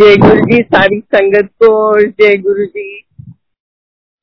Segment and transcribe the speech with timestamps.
[0.00, 3.04] जय गुरु जी सारी संगत को और जय गुरु जी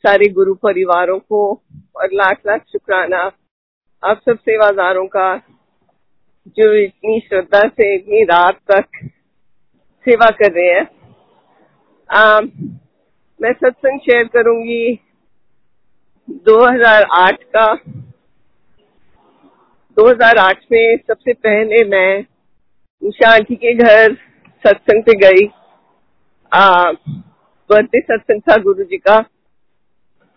[0.04, 1.62] सारे गुरु परिवारों को
[1.96, 3.32] और लाख लाख शुक्राना।
[4.04, 5.38] आप सब सेवादारों का
[6.48, 8.86] जो इतनी श्रद्धा से इतनी रात तक
[10.06, 10.88] सेवा कर रहे हैं।
[12.10, 12.42] आ,
[13.42, 15.00] मैं सत्संग शेयर करूँगी
[16.30, 17.76] 2008 का।
[19.98, 22.26] 2008 में सबसे पहले मैं
[23.08, 24.14] उषा आंटी के घर
[24.66, 25.61] सत्संग पे गई।
[26.52, 29.18] बर्थडे सत्संग था गुरु जी का,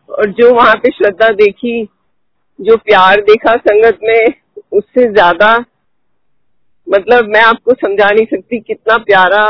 [0.08, 1.84] और जो वहाँ पे श्रद्धा देखी,
[2.58, 4.34] जो प्यार देखा संगत में,
[4.72, 5.56] उससे ज़्यादा
[6.86, 9.44] मतलब मैं आपको समझा नहीं सकती कितना प्यारा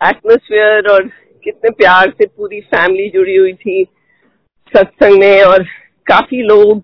[0.00, 1.06] एटमोसफियर और
[1.44, 3.84] कितने प्यार से पूरी फैमिली जुड़ी हुई थी
[4.74, 5.62] सत्संग में, और
[6.06, 6.82] काफ़ी लोग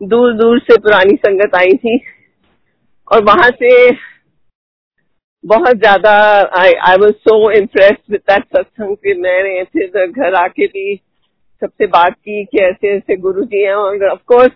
[0.00, 1.98] दूर दूर से पुरानी संगत आई थी।
[3.08, 3.90] और वहाँ से
[5.46, 6.12] बहुत ज़्यादा
[6.58, 11.00] I I was so impress with that satsang फिर मैंने फिर घर आके भी
[11.62, 14.50] सबसे बात की कि ऐसे ऐसे गुरु जी हैं और ऑफ़ कोर्स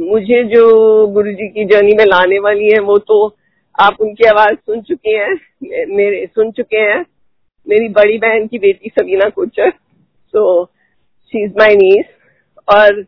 [0.00, 0.66] मुझे जो
[1.06, 3.36] गुरु जी की जर्नी में लाने वाली है, वो तो
[3.80, 5.34] आप उनकी आवाज़ सुन चुके हैं
[5.96, 7.04] मेरे, सुन चुके हैं।
[7.68, 9.70] मेरी बड़ी बहन की बेटी Sabina Kochar
[10.34, 10.64] so
[11.32, 12.04] she is my niece
[12.76, 13.00] और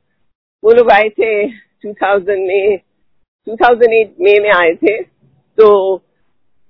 [0.64, 1.48] वो लोग आए थे
[1.86, 2.78] 2000 में
[3.48, 5.02] 2008 में में आए थे
[5.58, 5.96] तो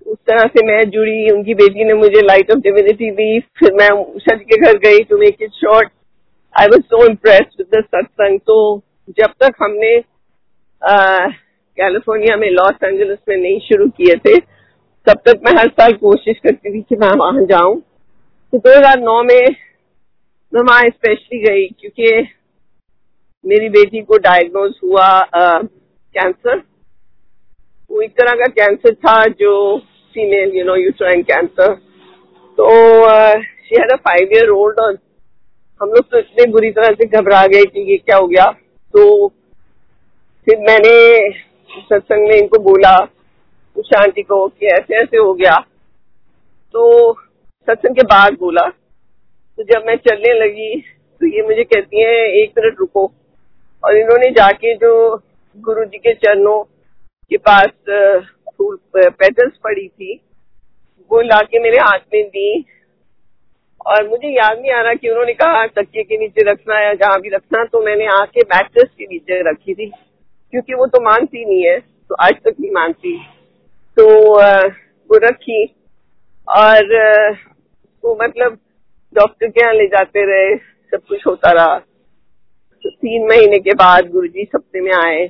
[0.09, 3.89] उस तरह से मैं जुड़ी, उनकी बेटी ने मुझे लाइट ऑफ़ डिविनिटी दी, फिर मैं
[3.91, 5.91] उषा के घर गई to make it short
[6.55, 8.56] I was so impress with satsang तो
[9.19, 9.91] जब तक हमने
[10.83, 14.39] कैलिफ़ोर्निया में लॉस एंजलिस में नहीं शुरू किए थे,
[15.06, 17.81] तब तक मैं हर साल कोशिश करती थी कि मैं वहाँ जाऊँ।
[18.53, 19.55] तो 2009 में
[20.53, 22.27] मैं वहाँ स्पेशली गई, क्योंकि
[23.45, 26.62] मेरी बेटी को डायग्नोज हुआ कैंसर
[27.91, 29.53] वो एक तरह का कैंसर था जो
[30.14, 31.75] female you know uterine cancer
[32.59, 32.69] तो
[33.41, 34.97] she had a five year old और
[35.81, 38.45] हम लोग तो इतने बुरी तरह से घबरा गए कि ये क्या हो गया।
[38.95, 39.28] तो
[40.47, 41.31] फिर मैंने
[41.83, 42.99] सत्संग में इनको बोला
[43.77, 45.56] शांति को कि ऐसे ऐसे हो गया।
[46.75, 48.66] तो सत्संग के बाद बोला।
[49.59, 53.04] तो जब मैं चलने लगी तो ये मुझे कहती है, एक मिनट रुको।
[53.83, 54.93] और इन्होंने जाके जो
[55.56, 56.62] गुरु जी के चरणों
[57.31, 57.69] के पास
[58.59, 60.21] फूल पेटल्स पड़ी थी,
[61.11, 62.65] वो लाके मेरे हाथ में दी।
[63.87, 67.21] और मुझे याद नहीं आ रहा कि उन्होंने कहा, तकिए के नीचे रखना या जहाँ
[67.21, 69.87] भी रखना तो मैंने आके मैट्रेस के नीचे रखी थी,
[70.53, 73.17] क्योंकि वो तो मानती नहीं है तो आज तक नहीं मानती।
[73.97, 74.07] तो
[75.11, 75.65] वो रखी,
[76.49, 76.95] और
[78.05, 78.59] वो मतलब
[79.13, 84.11] डॉक्टर के यहाँ ले जाते रहे, सब कुछ होता रहा। तो तीन महीने के बाद
[84.11, 85.29] गुरुजी सप्ते में आए,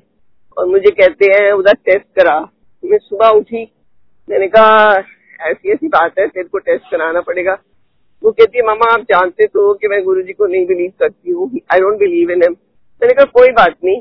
[0.56, 2.38] और मुझे कहते हैं, उधर टेस्ट करा।
[2.88, 3.62] मैं सुबह उठी,
[4.28, 4.92] मैंने कहा,
[5.40, 7.58] ऐसी ऐसी बात है, तेरे को टेस्ट कराना पड़ेगा।
[8.22, 11.50] वो कहती है मामा आप जानते तो कि मैं गुरु को नहीं बिलीव करती हूँ।
[11.72, 12.52] I don't believe in him
[13.02, 14.00] मैंने कहा, कोई बात नहीं,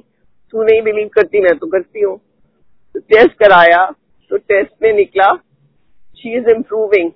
[0.53, 2.17] तू नहीं बिलीव करती, मैं तो करती हूँ।
[2.95, 3.83] तो टेस्ट कराया
[4.31, 5.33] तो टेस्ट में निकला
[6.17, 7.11] शी इज़ इम्प्रूविंग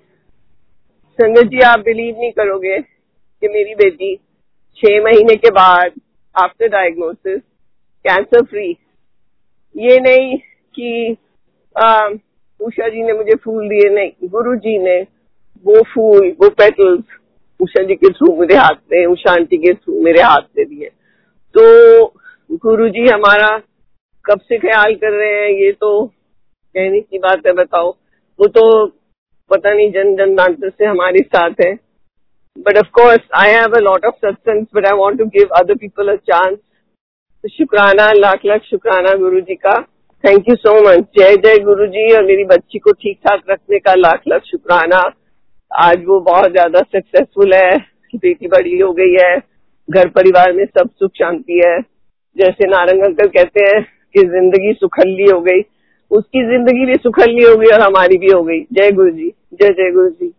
[1.18, 4.14] संगत जी, आप बिलीव नहीं करोगे कि मेरी बेटी
[4.78, 6.00] छह महीने के बाद
[6.34, 7.40] आफ्टर डायग्नोसिस
[8.04, 8.70] कैंसर फ्री
[9.74, 10.36] ये नहीं
[10.74, 11.16] कि
[11.76, 15.00] उषा जी ने मुझे फूल दिए नहीं, गुरु जी ने
[15.64, 17.04] वो फूल, वो पेटल्स
[17.60, 20.88] उषा जी के थ्रू मेरे हाथ में, उषा आंटी के थ्रू मेरे हाथ में दिए
[21.54, 22.04] तो
[22.62, 23.48] गुरु जी हमारा
[24.24, 27.90] कब से ख्याल कर रहे हैं, ये तो कहने की बात है, बताओ।
[28.38, 28.86] वो तो
[29.50, 31.72] पता नहीं जन जन जनमानस से हमारे साथ है।
[32.56, 35.74] But of course I have a lot of satsang but I want to give other
[35.76, 36.58] people a chance
[37.52, 39.74] शुक्राना लाख लाख शुक्राना गुरु जी का।
[40.24, 43.78] थैंक यू सो मच जय जय गुरु जी और मेरी बच्ची को ठीक ठाक रखने
[43.78, 44.98] का लाख लाख शुक्राना।
[45.70, 47.76] आज वो बहुत ज़्यादा सक्सेसफुल है।
[48.14, 49.36] बेटी बड़ी हो गई है।
[49.88, 51.80] घर परिवार में सब सुख शांति है।
[52.36, 55.60] जैसे नारंग अंकल कहते हैं कि ज़िंदगी सुखल्ली हो गई।
[56.10, 59.72] उसकी ज़िंदगी भी सुखल्ली हो गई और हमारी भी हो गई। जय गुरु जी जय
[59.72, 60.32] जय गुरु जी